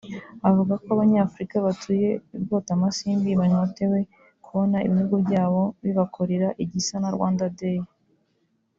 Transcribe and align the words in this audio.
Avuga 0.49 0.73
ko 0.83 0.87
Abanyafurika 0.95 1.55
batuye 1.65 2.09
i 2.35 2.37
Bwotamasimbi 2.43 3.29
banyotewe 3.41 3.99
kubona 4.45 4.77
ibihugu 4.87 5.15
byabo 5.25 5.61
bibakorera 5.83 6.47
igisa 6.63 6.95
na 7.03 7.09
Rwanda 7.15 7.45
Day 7.59 7.79